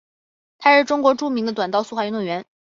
[0.57, 2.43] 她是中国著名的短道速滑运动员。